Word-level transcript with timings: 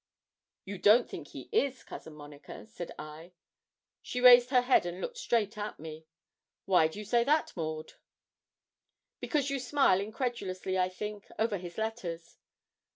'You 0.65 0.79
don't 0.79 1.07
think 1.07 1.27
he 1.27 1.47
is, 1.51 1.83
Cousin 1.83 2.15
Monica?' 2.15 2.65
said 2.65 2.91
I. 2.97 3.33
She 4.01 4.19
raised 4.19 4.49
her 4.49 4.61
head 4.63 4.83
and 4.87 4.99
looked 4.99 5.19
straight 5.19 5.59
at 5.59 5.79
me. 5.79 6.07
'Why 6.65 6.87
do 6.87 6.97
you 6.97 7.05
say 7.05 7.23
that, 7.23 7.53
Maud?' 7.55 7.93
'Because 9.19 9.51
you 9.51 9.59
smile 9.59 10.01
incredulously, 10.01 10.75
I 10.75 10.89
think, 10.89 11.27
over 11.37 11.59
his 11.59 11.77
letters.' 11.77 12.39